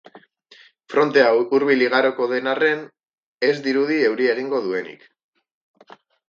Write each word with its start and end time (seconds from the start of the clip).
Frontea 0.93 1.25
hurbil 1.57 1.83
igaroko 1.87 2.27
den 2.31 2.49
arren, 2.53 2.81
ez 3.49 3.53
dirudi 3.69 3.99
euria 4.09 4.33
egingo 4.39 4.63
duenik. 4.65 5.07